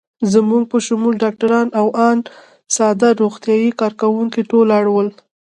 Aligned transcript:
زموږ 0.33 0.63
په 0.71 0.77
شمول 0.85 1.13
ډاکټران 1.23 1.67
او 1.79 1.87
آن 2.09 2.17
ساده 2.75 3.09
روغتیايي 3.21 3.69
کارکوونکي 3.81 4.41
ټول 4.51 4.67
اړ 4.79 4.85
ول. 4.91 5.09